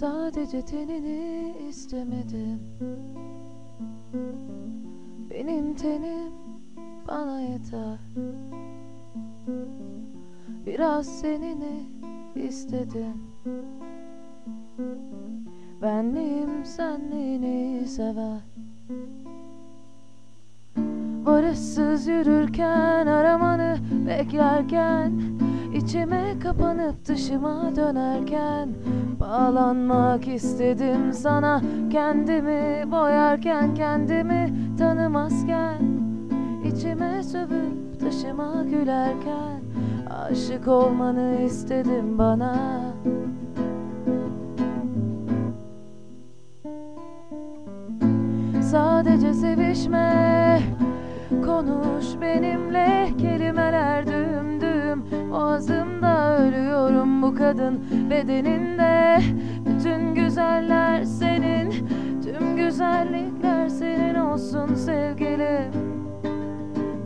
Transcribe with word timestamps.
Sadece 0.00 0.62
tenini 0.62 1.54
istemedim. 1.68 2.60
Benim 5.30 5.74
tenim 5.74 6.32
bana 7.08 7.40
yeter. 7.40 7.98
Biraz 10.66 11.06
senini 11.06 11.86
istedim. 12.34 13.22
Benliğim 15.82 16.64
senliğini 16.64 17.88
sever. 17.88 18.40
Barışsız 21.26 22.06
yürürken 22.06 23.06
aramanı 23.06 23.78
beklerken 24.06 25.12
içime 25.80 26.38
kapanıp 26.42 27.06
dışıma 27.06 27.76
dönerken 27.76 28.68
Bağlanmak 29.20 30.28
istedim 30.28 31.12
sana. 31.12 31.62
Kendimi 31.92 32.92
boyarken 32.92 33.74
kendimi 33.74 34.54
tanımazken 34.78 35.82
içime 36.64 37.22
sövüp 37.22 38.00
dışıma 38.00 38.64
gülerken 38.70 39.60
Aşık 40.10 40.68
olmanı 40.68 41.36
istedim 41.46 42.18
bana. 42.18 42.80
Sadece 48.62 49.34
sevişme 49.34 50.60
Konuş 51.44 52.20
benimle 52.20 53.08
kelimeler 53.18 54.06
düm 54.06 54.39
kadın 57.50 57.80
bedeninde. 58.10 59.20
Bütün 59.66 60.14
güzeller 60.14 61.04
senin 61.04 61.70
Tüm 62.24 62.56
güzellikler 62.56 63.68
senin 63.68 64.14
olsun 64.14 64.74
sevgilim. 64.74 65.72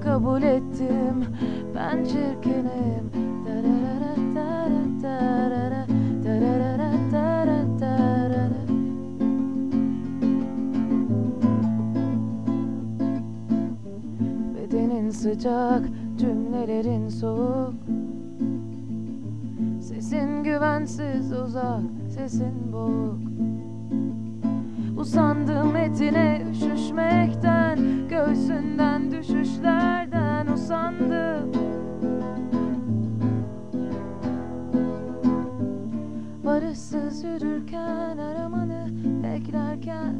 Kabul 0.04 0.42
ettim 0.42 1.24
ben 1.74 2.04
çirkinim. 2.04 3.10
Bedenin 14.54 15.10
sıcak, 15.10 15.88
cümlelerin 16.18 17.08
soğuk 17.08 17.74
Sesin 19.88 20.42
güvensiz 20.44 21.32
uzak, 21.32 21.82
sesin 22.14 22.72
boğuk 22.72 23.20
Usandım 24.96 25.76
etine 25.76 26.42
üşüşmekten 26.50 27.78
Göğsünden 28.08 29.10
düşüşlerden 29.10 30.46
usandım. 30.46 31.52
Barışsız 36.44 37.24
yürürken 37.24 38.18
aramanı 38.18 38.88
beklerken 39.22 40.14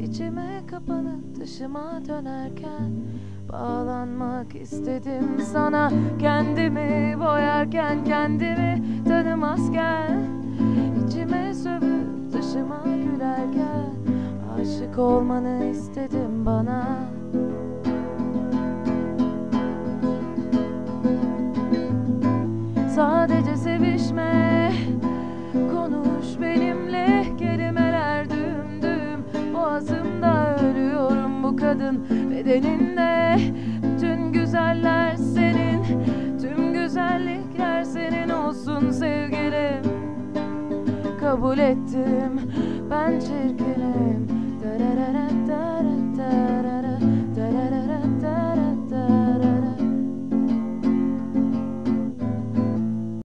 içime 0.00 0.62
kapanıp 0.66 1.40
dışıma 1.40 2.02
dönerken 2.08 2.90
Bağlanmak 3.52 4.54
istedim 4.54 5.38
sana. 5.52 5.90
Kendimi 6.18 7.20
boyarken 7.20 8.04
kendimi 8.04 8.75
tanımazken 9.36 10.20
içime 11.06 11.54
sövüp 11.54 12.32
dışıma 12.32 12.82
gülerken 12.84 13.90
Aşık 14.60 14.98
olmanı 14.98 15.64
istedim 15.64 16.46
bana. 16.46 16.98
Sadece 22.94 23.56
sevişme. 23.56 24.72
Konuş 25.52 26.40
benimle. 26.40 27.26
Kelimeler 27.38 28.30
düm 28.30 28.82
düm 28.82 29.54
Boğazımda 29.54 30.56
ölüyorum 30.56 31.42
bu 31.42 31.56
kadın 31.56 32.06
bedeninde 32.30 33.38
Kabul 41.26 41.58
ettim. 41.58 42.40
Ben 42.90 43.20
çirkinim 43.20 44.15